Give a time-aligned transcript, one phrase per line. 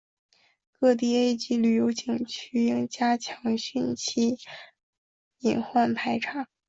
[0.79, 4.35] 各地 A 级旅游景区应加强汛期
[5.41, 6.47] 隐患排查